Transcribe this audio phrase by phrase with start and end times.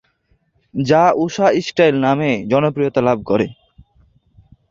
[0.73, 3.47] যা ঊষা স্টাইল নামে জনপ্রিয়তা লাভ করে।